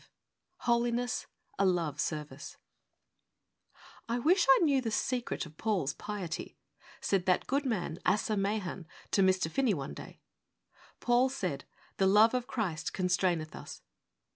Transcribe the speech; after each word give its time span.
V 0.01 0.07
HOLINESS: 0.61 1.27
A 1.59 1.65
LOVE 1.67 1.99
SERVICE 2.01 2.57
'I 4.09 4.17
WISH 4.17 4.47
I 4.49 4.59
knew 4.63 4.81
the 4.81 4.89
secret 4.89 5.45
of 5.45 5.57
Paul's 5.57 5.93
piety,' 5.93 6.57
said 6.99 7.27
that 7.27 7.45
good 7.45 7.67
man, 7.67 7.99
Asa 8.03 8.35
Mahan, 8.35 8.87
to 9.11 9.21
Mr. 9.21 9.47
Finney 9.47 9.75
one 9.75 9.93
day. 9.93 10.19
'Paul 11.01 11.29
said, 11.29 11.65
"The 11.97 12.07
love 12.07 12.33
of 12.33 12.47
Christ 12.47 12.93
constraineth 12.93 13.55
us." 13.55 13.83